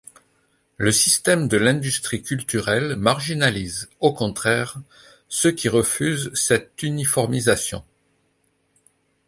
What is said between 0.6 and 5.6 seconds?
Le système de l'industrie culturelle marginalise, au contraire, ceux